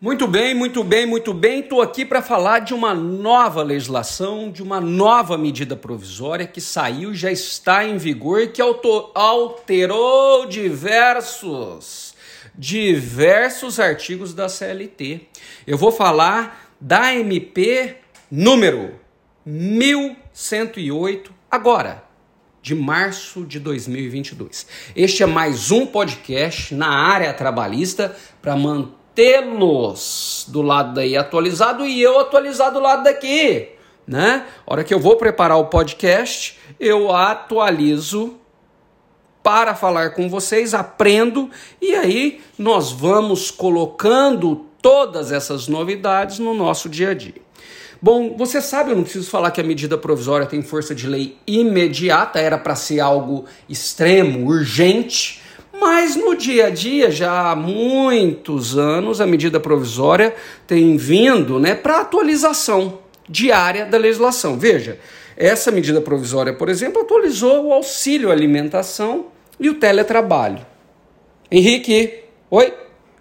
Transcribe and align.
Muito 0.00 0.28
bem, 0.28 0.54
muito 0.54 0.84
bem, 0.84 1.04
muito 1.06 1.34
bem. 1.34 1.58
Estou 1.58 1.82
aqui 1.82 2.04
para 2.04 2.22
falar 2.22 2.60
de 2.60 2.72
uma 2.72 2.94
nova 2.94 3.64
legislação, 3.64 4.48
de 4.48 4.62
uma 4.62 4.80
nova 4.80 5.36
medida 5.36 5.74
provisória 5.74 6.46
que 6.46 6.60
saiu, 6.60 7.12
já 7.12 7.32
está 7.32 7.84
em 7.84 7.98
vigor 7.98 8.46
que 8.46 8.62
alterou 8.62 10.46
diversos, 10.46 12.14
diversos 12.54 13.80
artigos 13.80 14.32
da 14.32 14.48
CLT. 14.48 15.22
Eu 15.66 15.76
vou 15.76 15.90
falar 15.90 16.72
da 16.80 17.12
MP 17.12 17.96
número 18.30 19.00
1108 19.44 21.34
agora, 21.50 22.04
de 22.62 22.72
março 22.72 23.44
de 23.44 23.58
2022. 23.58 24.64
Este 24.94 25.24
é 25.24 25.26
mais 25.26 25.72
um 25.72 25.84
podcast 25.84 26.72
na 26.72 26.88
área 26.88 27.34
trabalhista 27.34 28.16
para 28.40 28.54
manter 28.54 28.97
tê-los 29.18 30.46
do 30.46 30.62
lado 30.62 30.94
daí 30.94 31.16
atualizado 31.16 31.84
e 31.84 32.00
eu 32.00 32.20
atualizado 32.20 32.74
do 32.74 32.80
lado 32.80 33.02
daqui, 33.02 33.70
né? 34.06 34.46
hora 34.64 34.84
que 34.84 34.94
eu 34.94 35.00
vou 35.00 35.16
preparar 35.16 35.58
o 35.58 35.64
podcast, 35.64 36.56
eu 36.78 37.12
atualizo 37.12 38.36
para 39.42 39.74
falar 39.74 40.10
com 40.10 40.28
vocês, 40.28 40.72
aprendo 40.72 41.50
e 41.82 41.96
aí 41.96 42.40
nós 42.56 42.92
vamos 42.92 43.50
colocando 43.50 44.66
todas 44.80 45.32
essas 45.32 45.66
novidades 45.66 46.38
no 46.38 46.54
nosso 46.54 46.88
dia 46.88 47.10
a 47.10 47.14
dia. 47.14 47.42
Bom, 48.00 48.36
você 48.36 48.62
sabe, 48.62 48.92
eu 48.92 48.96
não 48.96 49.02
preciso 49.02 49.28
falar 49.28 49.50
que 49.50 49.60
a 49.60 49.64
medida 49.64 49.98
provisória 49.98 50.46
tem 50.46 50.62
força 50.62 50.94
de 50.94 51.08
lei 51.08 51.36
imediata, 51.44 52.38
era 52.38 52.56
para 52.56 52.76
ser 52.76 53.00
algo 53.00 53.46
extremo, 53.68 54.46
urgente, 54.46 55.42
mas 55.80 56.16
no 56.16 56.36
dia 56.36 56.66
a 56.66 56.70
dia, 56.70 57.10
já 57.10 57.50
há 57.50 57.56
muitos 57.56 58.76
anos, 58.76 59.20
a 59.20 59.26
medida 59.26 59.60
provisória 59.60 60.34
tem 60.66 60.96
vindo 60.96 61.58
né, 61.58 61.74
para 61.74 62.00
atualização 62.00 62.98
diária 63.28 63.86
da 63.86 63.98
legislação. 63.98 64.58
Veja, 64.58 64.98
essa 65.36 65.70
medida 65.70 66.00
provisória, 66.00 66.52
por 66.52 66.68
exemplo, 66.68 67.02
atualizou 67.02 67.66
o 67.66 67.72
auxílio 67.72 68.32
alimentação 68.32 69.26
e 69.60 69.68
o 69.68 69.74
teletrabalho. 69.74 70.66
Henrique, 71.50 72.24
oi? 72.50 72.74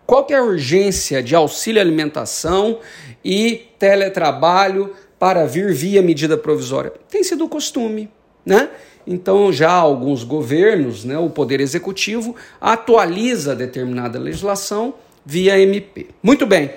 Qual 0.06 0.26
que 0.26 0.34
é 0.34 0.38
a 0.38 0.44
urgência 0.44 1.22
de 1.22 1.36
auxílio 1.36 1.82
alimentação 1.82 2.80
e 3.24 3.68
teletrabalho 3.78 4.94
para 5.20 5.46
vir 5.46 5.74
via 5.74 6.02
medida 6.02 6.38
provisória? 6.38 6.94
Tem 7.10 7.24
sido 7.24 7.46
o 7.46 7.50
costume, 7.50 8.10
né? 8.46 8.70
Então, 9.08 9.54
já 9.54 9.72
alguns 9.72 10.26
governos, 10.26 11.06
né, 11.06 11.18
o 11.18 11.30
Poder 11.30 11.62
Executivo, 11.62 12.36
atualiza 12.60 13.56
determinada 13.56 14.20
legislação 14.20 14.96
via 15.26 15.58
MP. 15.58 16.08
Muito 16.22 16.46
bem. 16.46 16.72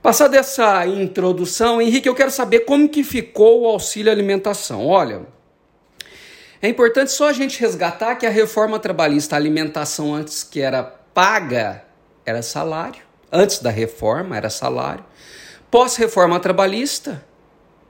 Passada 0.00 0.36
essa 0.36 0.86
introdução, 0.86 1.82
Henrique, 1.82 2.08
eu 2.08 2.14
quero 2.14 2.30
saber 2.30 2.60
como 2.60 2.88
que 2.88 3.02
ficou 3.02 3.62
o 3.62 3.66
auxílio 3.66 4.12
alimentação. 4.12 4.86
Olha, 4.86 5.22
é 6.62 6.68
importante 6.68 7.10
só 7.10 7.28
a 7.28 7.32
gente 7.32 7.60
resgatar 7.60 8.14
que 8.14 8.24
a 8.24 8.30
reforma 8.30 8.78
trabalhista, 8.78 9.34
a 9.34 9.38
alimentação 9.38 10.14
antes 10.14 10.44
que 10.44 10.60
era 10.60 10.84
paga, 10.84 11.82
era 12.24 12.42
salário. 12.42 13.02
Antes 13.32 13.58
da 13.58 13.70
reforma 13.70 14.36
era 14.36 14.48
salário. 14.48 15.04
Pós-reforma 15.68 16.38
trabalhista, 16.38 17.24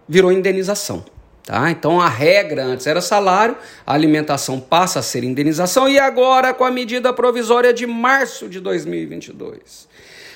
virou 0.08 0.32
indenização. 0.32 1.04
Tá? 1.46 1.70
Então 1.70 2.00
a 2.00 2.08
regra 2.08 2.64
antes 2.64 2.88
era 2.88 3.00
salário, 3.00 3.56
a 3.86 3.94
alimentação 3.94 4.58
passa 4.58 4.98
a 4.98 5.02
ser 5.02 5.22
indenização 5.22 5.88
e 5.88 5.96
agora 5.96 6.52
com 6.52 6.64
a 6.64 6.72
medida 6.72 7.12
provisória 7.12 7.72
de 7.72 7.86
março 7.86 8.48
de 8.48 8.58
2022. 8.58 9.86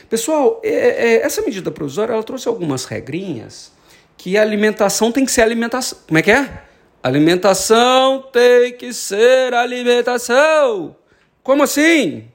Pessoal, 0.09 0.61
é, 0.63 0.71
é, 0.71 1.27
essa 1.27 1.43
medida 1.43 1.69
provisória 1.73 2.13
ela 2.13 2.23
trouxe 2.23 2.47
algumas 2.47 2.85
regrinhas 2.85 3.73
que 4.17 4.39
a 4.39 4.43
alimentação 4.43 5.11
tem 5.11 5.25
que 5.25 5.33
ser 5.33 5.43
alimentação. 5.43 5.99
Como 6.07 6.17
é 6.17 6.23
que 6.23 6.31
é? 6.31 6.49
Alimentação 7.03 8.23
tem 8.33 8.73
que 8.75 8.93
ser 8.93 9.53
alimentação. 9.53 10.95
Como 11.43 11.65
assim? 11.65 12.29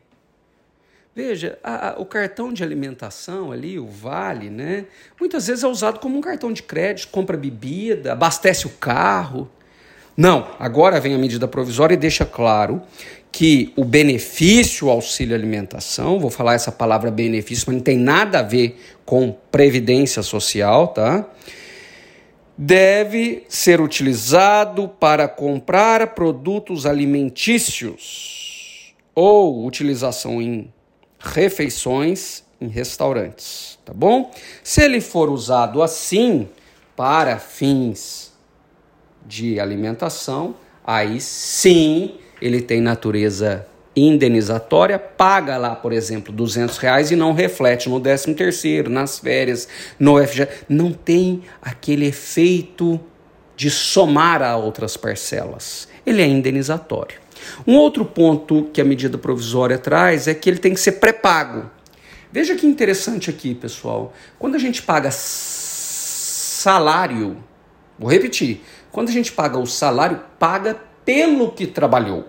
Veja, 1.16 1.58
a, 1.64 1.92
a, 1.92 1.94
o 1.98 2.06
cartão 2.06 2.52
de 2.52 2.62
alimentação 2.62 3.50
ali, 3.50 3.80
o 3.80 3.88
Vale, 3.88 4.50
né? 4.50 4.84
Muitas 5.18 5.48
vezes 5.48 5.64
é 5.64 5.68
usado 5.68 5.98
como 5.98 6.18
um 6.18 6.22
cartão 6.22 6.52
de 6.52 6.62
crédito, 6.62 7.08
compra 7.08 7.38
bebida, 7.38 8.12
abastece 8.12 8.68
o 8.68 8.72
carro. 8.72 9.50
Não, 10.18 10.54
agora 10.60 11.00
vem 11.00 11.16
a 11.16 11.18
medida 11.18 11.48
provisória 11.48 11.94
e 11.94 11.98
deixa 11.98 12.26
claro 12.26 12.82
que 13.32 13.72
o 13.78 13.86
benefício 13.86 14.90
auxílio 14.90 15.34
alimentação, 15.34 16.20
vou 16.20 16.30
falar 16.30 16.54
essa 16.54 16.72
palavra 16.72 17.10
benefício, 17.10 17.64
mas 17.68 17.78
não 17.78 17.84
tem 17.84 17.98
nada 17.98 18.40
a 18.40 18.44
ver 18.44 18.78
com 19.06 19.32
previdência 19.50 20.22
social, 20.22 20.90
tá? 20.90 21.26
Deve 22.58 23.46
ser 23.48 23.80
utilizado 23.80 24.90
para 24.90 25.30
comprar 25.30 26.08
produtos 26.08 26.86
alimentícios 26.86 28.94
ou 29.14 29.66
utilização 29.66 30.42
em 30.42 30.74
refeições 31.26 32.44
em 32.62 32.68
restaurantes, 32.68 33.78
tá 33.84 33.94
bom? 33.94 34.32
Se 34.64 34.82
ele 34.82 35.02
for 35.02 35.30
usado 35.30 35.82
assim 35.82 36.48
para 36.96 37.38
fins 37.38 38.32
de 39.26 39.60
alimentação, 39.60 40.56
aí 40.86 41.20
sim 41.20 42.16
ele 42.42 42.62
tem 42.62 42.80
natureza 42.80 43.68
indenizatória, 43.96 45.00
paga 45.00 45.58
lá, 45.58 45.74
por 45.76 45.94
exemplo, 45.94 46.34
200 46.34 46.78
reais 46.78 47.12
e 47.12 47.16
não 47.16 47.34
reflete 47.34 47.90
no 47.90 48.00
13 48.00 48.34
terceiro, 48.34 48.90
nas 48.90 49.20
férias, 49.20 49.68
no 49.98 50.22
FG, 50.22 50.48
não 50.68 50.92
tem 50.92 51.44
aquele 51.62 52.06
efeito 52.08 53.00
de 53.56 53.70
somar 53.70 54.42
a 54.42 54.58
outras 54.58 54.98
parcelas. 54.98 55.88
Ele 56.06 56.22
é 56.22 56.28
indenizatório. 56.28 57.25
Um 57.66 57.76
outro 57.76 58.06
ponto 58.06 58.70
que 58.74 58.82
a 58.82 58.86
medida 58.86 59.18
provisória 59.18 59.78
traz 59.78 60.28
é 60.28 60.34
que 60.34 60.50
ele 60.50 60.60
tem 60.60 60.74
que 60.74 60.80
ser 60.80 60.94
pré-pago. 60.94 61.70
Veja 62.32 62.56
que 62.56 62.66
interessante 62.68 63.30
aqui, 63.30 63.56
pessoal. 63.56 64.14
Quando 64.38 64.56
a 64.56 64.60
gente 64.60 64.82
paga 64.82 65.10
salário, 66.66 67.38
vou 67.98 68.10
repetir, 68.10 68.62
quando 68.92 69.10
a 69.10 69.12
gente 69.12 69.32
paga 69.32 69.58
o 69.58 69.66
salário, 69.66 70.22
paga 70.38 70.80
pelo 71.06 71.52
que 71.52 71.68
trabalhou. 71.68 72.28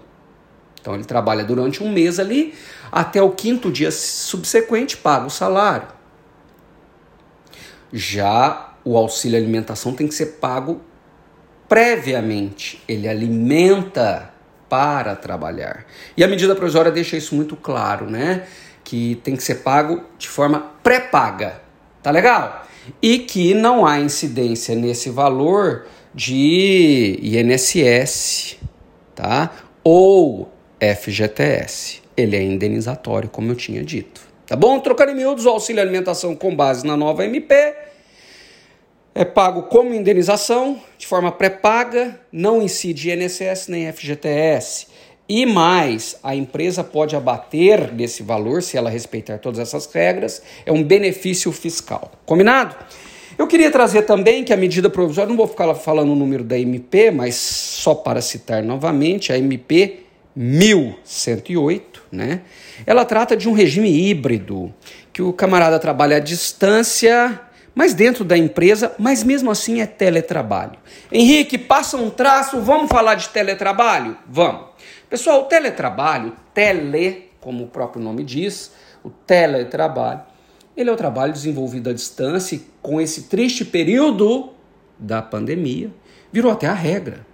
Então 0.81 0.94
ele 0.94 1.04
trabalha 1.04 1.43
durante 1.43 1.83
um 1.83 1.91
mês 1.91 2.21
ali, 2.21 2.54
até 2.93 3.21
o 3.21 3.31
quinto 3.31 3.72
dia 3.72 3.91
subsequente 3.91 4.97
paga 4.97 5.27
o 5.27 5.31
salário. 5.31 5.88
Já 7.93 8.75
o 8.84 8.97
auxílio 8.97 9.37
alimentação 9.37 9.93
tem 9.94 10.06
que 10.06 10.15
ser 10.15 10.38
pago 10.41 10.81
previamente. 11.69 12.81
Ele 12.87 13.09
alimenta 13.09 14.33
para 14.69 15.15
trabalhar. 15.16 15.87
E 16.16 16.25
a 16.25 16.28
medida 16.28 16.54
provisória 16.54 16.91
deixa 16.91 17.16
isso 17.16 17.34
muito 17.34 17.56
claro, 17.56 18.10
né? 18.10 18.47
Que 18.84 19.21
tem 19.22 19.37
que 19.37 19.43
ser 19.43 19.56
pago 19.56 20.03
de 20.19 20.28
forma 20.28 20.72
pré-paga. 20.82 21.60
Tá 22.03 22.10
legal? 22.10 22.66
E 23.03 23.19
que 23.21 23.54
não 23.54 23.84
há 23.84 23.99
incidência 23.99 24.75
nesse 24.75 25.10
valor 25.10 25.87
de 26.15 27.19
INSS, 27.22 28.59
tá? 29.15 29.50
Ou 29.82 30.50
FGTS. 30.81 32.03
Ele 32.16 32.37
é 32.37 32.43
indenizatório, 32.43 33.28
como 33.28 33.53
eu 33.53 33.56
tinha 33.56 33.83
dito. 33.83 34.21
Tá 34.47 34.56
bom? 34.56 34.78
Trocando 34.78 35.12
em 35.12 35.16
miúdos, 35.16 35.44
o 35.44 35.50
auxílio 35.50 35.83
alimentação 35.83 36.34
com 36.34 36.54
base 36.54 36.87
na 36.87 36.97
nova 36.97 37.25
MP 37.25 37.75
é 39.16 39.25
pago 39.25 39.62
como 39.62 39.94
indenização, 39.94 40.78
de 40.99 41.06
forma 41.06 41.32
pré-paga, 41.32 42.21
não 42.31 42.60
incide 42.60 43.10
INSS 43.10 43.69
nem 43.69 43.91
FGTS. 43.91 44.88
E 45.27 45.47
mais, 45.47 46.16
a 46.22 46.36
empresa 46.36 46.84
pode 46.84 47.16
abater 47.16 47.91
desse 47.92 48.22
valor, 48.22 48.63
se 48.63 48.77
ela 48.77 48.91
respeitar 48.91 49.39
todas 49.39 49.59
essas 49.59 49.86
regras, 49.86 50.42
é 50.66 50.71
um 50.71 50.84
benefício 50.84 51.51
fiscal. 51.51 52.13
Combinado? 52.27 52.77
Eu 53.39 53.47
queria 53.47 53.71
trazer 53.71 54.03
também 54.03 54.45
que 54.45 54.53
a 54.53 54.57
medida 54.57 54.91
provisória, 54.91 55.30
não 55.30 55.36
vou 55.36 55.48
ficar 55.48 55.74
falando 55.74 56.12
o 56.12 56.15
número 56.15 56.45
da 56.45 56.59
MP, 56.59 57.10
mas 57.10 57.36
só 57.36 57.95
para 57.95 58.21
citar 58.21 58.62
novamente, 58.62 59.33
a 59.33 59.39
MP 59.39 60.01
1108, 60.36 62.03
né? 62.12 62.42
Ela 62.84 63.07
trata 63.07 63.34
de 63.34 63.48
um 63.48 63.53
regime 63.53 63.91
híbrido, 63.91 64.72
que 65.10 65.22
o 65.22 65.33
camarada 65.33 65.78
trabalha 65.78 66.19
à 66.19 66.21
distância 66.21 67.41
mas 67.77 67.93
dentro 67.93 68.25
da 68.25 68.39
empresa, 68.39 68.95
mas 68.99 69.23
mesmo 69.23 69.51
assim 69.51 69.83
é 69.83 69.87
teletrabalho. 69.87 70.78
Henrique, 71.13 71.59
passa 71.59 71.99
um 71.99 72.09
traço, 72.09 72.59
vamos 72.63 72.89
falar 72.89 73.17
de 73.17 73.28
teletrabalho? 73.28 74.17
Vamos. 74.27 74.69
Pessoal, 75.11 75.43
o 75.43 75.45
teletrabalho, 75.45 76.33
tele, 76.55 77.28
como 77.39 77.65
o 77.65 77.67
próprio 77.67 78.03
nome 78.03 78.25
diz, 78.25 78.73
o 79.05 79.11
teletrabalho, 79.11 80.23
ele 80.75 80.89
é 80.89 80.93
o 80.93 80.97
trabalho 80.97 81.34
desenvolvido 81.34 81.91
à 81.91 81.93
distância 81.93 82.57
e 82.57 82.65
com 82.81 82.99
esse 82.99 83.25
triste 83.25 83.63
período 83.63 84.55
da 84.99 85.21
pandemia, 85.21 85.91
virou 86.33 86.51
até 86.51 86.67
a 86.67 86.72
regra. 86.72 87.27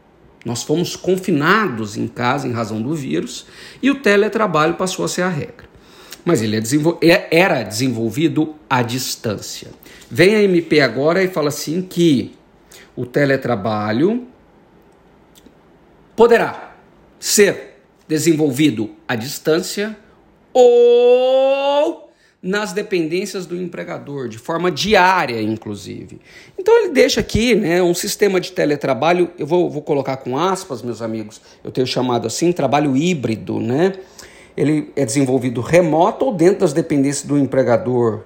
Nós 0.45 0.65
fomos 0.65 0.97
confinados 0.97 1.97
em 1.97 2.09
casa 2.09 2.49
em 2.49 2.53
razão 2.53 2.83
do 2.83 2.97
vírus 2.97 3.47
e 3.81 3.93
o 3.93 4.03
teletrabalho 4.03 4.75
passou 4.75 5.05
a 5.05 5.09
ser 5.09 5.23
a 5.23 5.29
regra. 5.29 5.72
Mas 6.25 6.43
ele 6.43 6.57
é 6.57 6.61
desenvol 6.61 6.99
é, 7.03 7.29
era 7.31 7.63
desenvolvido 7.63 8.55
à 8.69 8.83
distância. 8.83 9.69
Vem 10.11 10.35
a 10.35 10.43
MP 10.43 10.81
agora 10.81 11.23
e 11.23 11.29
fala 11.29 11.49
assim 11.49 11.83
que 11.83 12.35
o 12.95 13.07
teletrabalho 13.07 14.27
poderá 16.15 16.77
ser 17.19 17.79
desenvolvido 18.07 18.91
à 19.09 19.15
distância 19.15 19.97
ou 20.53 22.13
nas 22.43 22.73
dependências 22.73 23.47
do 23.47 23.57
empregador, 23.57 24.29
de 24.29 24.37
forma 24.37 24.69
diária, 24.71 25.41
inclusive. 25.41 26.21
Então 26.59 26.77
ele 26.77 26.89
deixa 26.89 27.21
aqui 27.21 27.55
né, 27.55 27.81
um 27.81 27.95
sistema 27.95 28.41
de 28.41 28.51
teletrabalho, 28.51 29.31
eu 29.39 29.47
vou, 29.47 29.71
vou 29.71 29.81
colocar 29.81 30.17
com 30.17 30.37
aspas, 30.37 30.83
meus 30.83 31.01
amigos, 31.01 31.41
eu 31.63 31.71
tenho 31.71 31.87
chamado 31.87 32.27
assim, 32.27 32.51
trabalho 32.51 32.97
híbrido, 32.97 33.61
né? 33.61 33.95
Ele 34.57 34.93
é 34.95 35.05
desenvolvido 35.05 35.61
remoto 35.61 36.27
ou 36.27 36.35
dentro 36.35 36.61
das 36.61 36.73
dependências 36.73 37.27
do 37.27 37.39
empregador. 37.39 38.21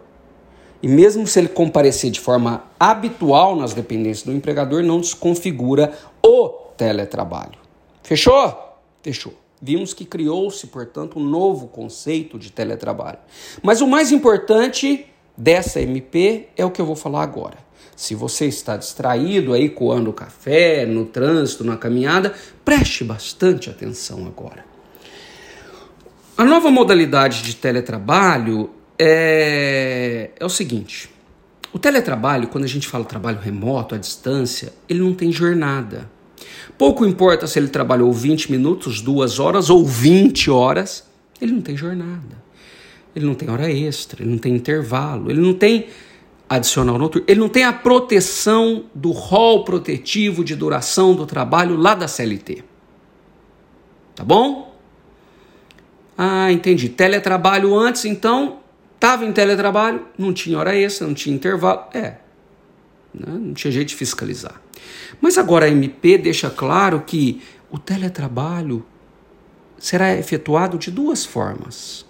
E 0.83 0.89
mesmo 0.89 1.27
se 1.27 1.39
ele 1.39 1.49
comparecer 1.49 2.11
de 2.11 2.21
forma 2.21 2.65
habitual 2.79 3.57
nas 3.57 3.73
dependências 3.73 4.25
do 4.25 4.33
empregador, 4.33 4.83
não 4.83 5.01
desconfigura 5.01 5.93
o 6.23 6.49
teletrabalho. 6.77 7.59
Fechou? 8.03 8.55
Fechou. 9.03 9.35
Vimos 9.61 9.95
que 9.95 10.05
criou-se, 10.05 10.67
portanto, 10.67 11.19
um 11.19 11.25
novo 11.25 11.69
conceito 11.69 12.39
de 12.39 12.53
teletrabalho. 12.53 13.19
Mas 13.63 13.81
o 13.81 13.87
mais 13.87 14.13
importante 14.13 15.07
dessa 15.37 15.81
MP 15.81 16.49
é 16.57 16.65
o 16.65 16.71
que 16.71 16.81
eu 16.81 16.87
vou 16.87 16.97
falar 16.97 17.23
agora. 17.23 17.57
Se 17.97 18.15
você 18.15 18.47
está 18.47 18.77
distraído 18.77 19.55
aí 19.55 19.71
coando 19.71 20.13
café, 20.13 20.85
no 20.85 21.07
trânsito, 21.07 21.65
na 21.65 21.79
caminhada, 21.79 22.35
preste 22.63 23.03
bastante 23.03 23.71
atenção 23.71 24.27
agora. 24.27 24.76
A 26.39 26.45
nova 26.45 26.71
modalidade 26.71 27.43
de 27.43 27.57
teletrabalho 27.57 28.69
é, 28.99 30.31
é 30.39 30.45
o 30.45 30.51
seguinte: 30.51 31.09
o 31.73 31.79
teletrabalho, 31.79 32.49
quando 32.49 32.65
a 32.65 32.69
gente 32.69 32.87
fala 32.87 33.07
trabalho 33.07 33.39
remoto, 33.39 33.95
à 33.95 33.99
distância, 33.99 34.73
ele 34.87 35.01
não 35.01 35.15
tem 35.15 35.33
jornada. 35.33 36.11
Pouco 36.77 37.07
importa 37.07 37.47
se 37.47 37.59
ele 37.59 37.69
trabalhou 37.69 38.13
20 38.13 38.53
minutos, 38.53 39.01
2 39.01 39.39
horas 39.39 39.71
ou 39.71 39.83
20 39.83 40.51
horas, 40.51 41.05
ele 41.41 41.53
não 41.53 41.63
tem 41.63 41.75
jornada. 41.75 42.45
Ele 43.15 43.25
não 43.25 43.35
tem 43.35 43.49
hora 43.49 43.71
extra, 43.73 44.23
ele 44.23 44.31
não 44.31 44.39
tem 44.39 44.55
intervalo, 44.55 45.31
ele 45.31 45.41
não 45.41 45.55
tem 45.55 45.87
adicional 46.47 46.99
noturno, 46.99 47.25
ele 47.27 47.41
não 47.41 47.49
tem 47.49 47.65
a 47.65 47.73
proteção 47.73 48.85
do 48.95 49.11
rol 49.11 49.65
protetivo 49.65 50.45
de 50.45 50.55
duração 50.55 51.15
do 51.15 51.25
trabalho 51.25 51.77
lá 51.77 51.95
da 51.95 52.07
CLT. 52.07 52.63
Tá 54.15 54.23
bom? 54.23 54.66
Ah, 56.17 56.51
entendi. 56.51 56.89
Teletrabalho 56.89 57.75
antes, 57.75 58.05
então, 58.05 58.61
estava 58.95 59.25
em 59.25 59.33
teletrabalho, 59.33 60.07
não 60.17 60.33
tinha 60.33 60.59
hora 60.59 60.75
extra, 60.75 61.07
não 61.07 61.15
tinha 61.15 61.35
intervalo. 61.35 61.83
É, 61.93 62.15
né? 63.15 63.27
não 63.27 63.55
tinha 63.55 63.71
jeito 63.71 63.89
de 63.89 63.95
fiscalizar. 63.95 64.61
Mas 65.21 65.39
agora 65.39 65.67
a 65.67 65.69
MP 65.69 66.19
deixa 66.19 66.51
claro 66.51 67.03
que 67.07 67.41
o 67.71 67.79
teletrabalho 67.79 68.85
será 69.79 70.15
efetuado 70.15 70.79
de 70.79 70.91
duas 70.91 71.25
formas. 71.25 72.05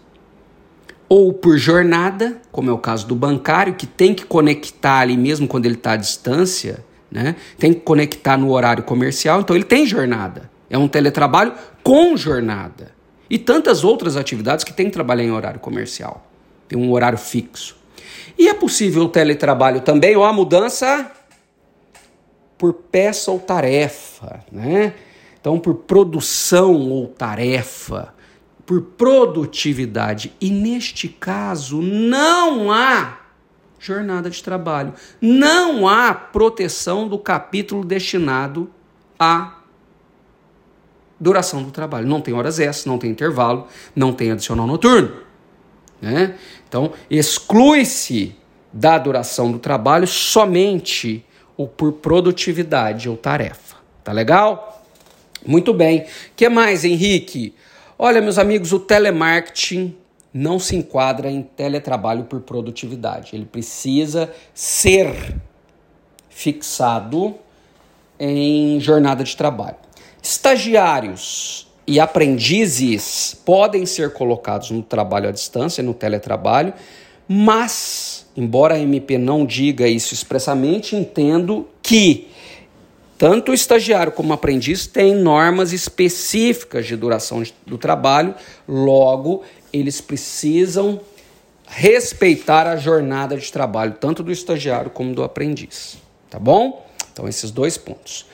Ou 1.09 1.33
por 1.33 1.57
jornada, 1.57 2.41
como 2.51 2.71
é 2.71 2.73
o 2.73 2.79
caso 2.79 3.07
do 3.07 3.15
bancário, 3.15 3.75
que 3.75 3.87
tem 3.87 4.13
que 4.13 4.25
conectar 4.25 5.01
ali 5.01 5.17
mesmo 5.17 5.47
quando 5.47 5.67
ele 5.67 5.77
está 5.77 5.93
à 5.93 5.97
distância, 5.97 6.85
né? 7.11 7.37
tem 7.59 7.73
que 7.73 7.81
conectar 7.81 8.37
no 8.37 8.51
horário 8.51 8.83
comercial, 8.83 9.41
então 9.41 9.55
ele 9.55 9.65
tem 9.65 9.87
jornada. 9.87 10.51
É 10.69 10.77
um 10.77 10.89
teletrabalho 10.89 11.53
com 11.83 12.17
jornada. 12.17 12.96
E 13.29 13.39
tantas 13.39 13.85
outras 13.85 14.17
atividades 14.17 14.65
que 14.65 14.73
tem 14.73 14.87
que 14.87 14.93
trabalhar 14.93 15.25
em 15.25 15.31
horário 15.31 15.61
comercial. 15.61 16.27
Tem 16.69 16.79
um 16.79 16.93
horário 16.93 17.19
fixo. 17.19 17.77
E 18.39 18.49
é 18.49 18.55
possível 18.55 19.05
o 19.05 19.09
teletrabalho 19.09 19.81
também, 19.81 20.17
ou 20.17 20.25
a 20.25 20.33
mudança 20.33 21.11
por 22.59 22.73
peça 22.73 23.31
ou 23.31 23.39
tarefa, 23.39 24.45
né? 24.51 24.95
Então, 25.41 25.59
por 25.59 25.75
produção 25.75 26.75
ou 26.91 27.07
tarefa, 27.09 28.15
por 28.65 28.83
produtividade. 28.83 30.33
E 30.41 30.51
neste 30.51 31.09
caso, 31.09 31.81
não 31.81 32.73
há 32.73 33.21
jornada 33.79 34.29
de 34.29 34.43
trabalho, 34.43 34.95
não 35.21 35.87
há 35.87 36.13
proteção 36.13 37.07
do 37.07 37.19
capítulo 37.19 37.85
destinado 37.85 38.71
à 39.19 39.59
duração 41.19 41.63
do 41.63 41.71
trabalho. 41.71 42.07
Não 42.07 42.21
tem 42.21 42.35
horas 42.35 42.59
extras, 42.59 42.87
não 42.87 42.99
tem 42.99 43.11
intervalo, 43.11 43.67
não 43.95 44.13
tem 44.13 44.31
adicional 44.31 44.67
noturno. 44.67 45.13
Né? 46.01 46.35
Então, 46.69 46.93
exclui-se 47.11 48.35
da 48.73 48.99
duração 48.99 49.51
do 49.51 49.59
trabalho 49.59 50.07
somente 50.07 51.25
ou 51.57 51.67
por 51.67 51.93
produtividade 51.93 53.09
ou 53.09 53.17
tarefa. 53.17 53.77
Tá 54.05 54.13
legal? 54.13 54.85
Muito 55.45 55.73
bem. 55.73 56.07
que 56.35 56.49
mais, 56.49 56.85
Henrique? 56.85 57.55
Olha, 57.99 58.21
meus 58.21 58.39
amigos, 58.39 58.73
o 58.73 58.79
telemarketing 58.79 59.97
não 60.33 60.59
se 60.59 60.77
enquadra 60.77 61.31
em 61.31 61.43
teletrabalho 61.43 62.25
por 62.25 62.41
produtividade. 62.41 63.35
Ele 63.35 63.47
precisa 63.47 64.31
ser 64.53 65.35
fixado 66.29 67.35
em 68.21 68.79
jornada 68.79 69.25
de 69.25 69.35
trabalho. 69.35 69.86
Estagiários 70.29 71.69
e 71.87 72.01
aprendizes 72.01 73.41
podem 73.45 73.87
ser 73.87 74.13
colocados 74.13 74.73
no 74.73 74.83
trabalho 74.83 75.29
à 75.29 75.31
distância, 75.31 75.85
no 75.85 75.95
teletrabalho, 75.95 76.75
mas, 77.29 78.27
embora 78.37 78.75
a 78.75 78.79
MP 78.81 79.19
não 79.19 79.47
diga 79.47 79.87
isso 79.87 80.13
expressamente, 80.13 80.97
entendo 80.97 81.69
que 81.81 82.29
tanto 83.17 83.53
o 83.53 83.55
estagiário 83.55 84.11
como 84.11 84.31
o 84.31 84.33
aprendiz 84.33 84.85
têm 84.89 85.15
normas 85.15 85.73
específicas 85.73 86.87
de 86.87 86.97
duração 86.97 87.45
do 87.65 87.79
trabalho, 87.79 88.35
logo, 88.67 89.45
eles 89.73 90.01
precisam 90.01 91.01
respeitar 91.69 92.67
a 92.67 92.77
jornada 92.77 93.37
de 93.37 93.53
trabalho, 93.53 93.95
tanto 94.01 94.25
do 94.25 94.33
estagiário 94.33 94.91
como 94.91 95.15
do 95.15 95.23
aprendiz. 95.23 95.99
Tá 96.29 96.41
bom? 96.41 96.85
Então, 97.13 97.29
esses 97.29 97.53
dois 97.53 97.79
pontos. 97.79 98.27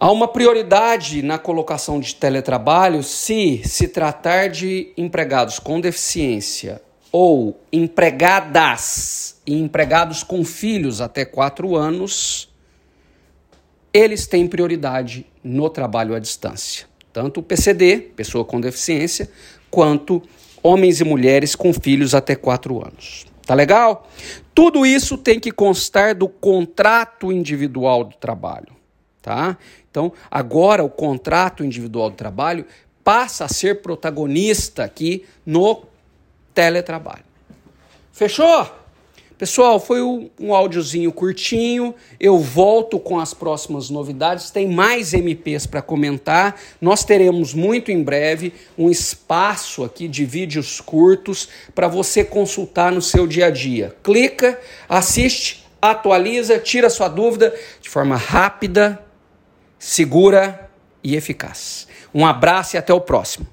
Há 0.00 0.12
uma 0.12 0.28
prioridade 0.28 1.22
na 1.22 1.38
colocação 1.38 1.98
de 1.98 2.14
teletrabalho 2.14 3.02
se 3.02 3.62
se 3.64 3.88
tratar 3.88 4.48
de 4.48 4.92
empregados 4.96 5.58
com 5.58 5.80
deficiência 5.80 6.80
ou 7.10 7.60
empregadas 7.72 9.40
e 9.44 9.58
empregados 9.58 10.22
com 10.22 10.44
filhos 10.44 11.00
até 11.00 11.24
quatro 11.24 11.74
anos, 11.74 12.48
eles 13.92 14.24
têm 14.28 14.46
prioridade 14.46 15.26
no 15.42 15.68
trabalho 15.68 16.14
à 16.14 16.20
distância. 16.20 16.86
Tanto 17.12 17.40
o 17.40 17.42
PCD, 17.42 17.98
pessoa 18.14 18.44
com 18.44 18.60
deficiência, 18.60 19.28
quanto 19.68 20.22
homens 20.62 21.00
e 21.00 21.04
mulheres 21.04 21.56
com 21.56 21.72
filhos 21.72 22.14
até 22.14 22.36
quatro 22.36 22.80
anos. 22.80 23.26
Tá 23.44 23.52
legal? 23.52 24.08
Tudo 24.54 24.86
isso 24.86 25.18
tem 25.18 25.40
que 25.40 25.50
constar 25.50 26.14
do 26.14 26.28
contrato 26.28 27.32
individual 27.32 28.04
do 28.04 28.14
trabalho, 28.14 28.77
tá? 29.28 29.58
Então, 29.90 30.10
agora 30.30 30.82
o 30.82 30.88
contrato 30.88 31.62
individual 31.62 32.08
do 32.08 32.16
trabalho 32.16 32.64
passa 33.04 33.44
a 33.44 33.48
ser 33.48 33.82
protagonista 33.82 34.84
aqui 34.84 35.26
no 35.44 35.82
teletrabalho. 36.54 37.24
Fechou? 38.10 38.66
Pessoal, 39.36 39.78
foi 39.78 40.02
um, 40.02 40.54
áudiozinho 40.54 41.12
curtinho. 41.12 41.94
Eu 42.18 42.38
volto 42.38 42.98
com 42.98 43.20
as 43.20 43.34
próximas 43.34 43.90
novidades. 43.90 44.50
Tem 44.50 44.66
mais 44.66 45.12
MPs 45.12 45.66
para 45.66 45.82
comentar. 45.82 46.58
Nós 46.80 47.04
teremos 47.04 47.52
muito 47.52 47.92
em 47.92 48.02
breve 48.02 48.54
um 48.78 48.90
espaço 48.90 49.84
aqui 49.84 50.08
de 50.08 50.24
vídeos 50.24 50.80
curtos 50.80 51.50
para 51.74 51.86
você 51.86 52.24
consultar 52.24 52.90
no 52.90 53.02
seu 53.02 53.26
dia 53.26 53.46
a 53.46 53.50
dia. 53.50 53.94
Clica, 54.02 54.58
assiste, 54.88 55.64
atualiza, 55.80 56.58
tira 56.58 56.88
sua 56.88 57.08
dúvida 57.08 57.54
de 57.80 57.90
forma 57.90 58.16
rápida, 58.16 59.04
segura 59.78 60.70
e 61.02 61.16
eficaz. 61.16 61.86
Um 62.14 62.26
abraço 62.26 62.76
e 62.76 62.78
até 62.78 62.92
o 62.92 63.00
próximo. 63.00 63.46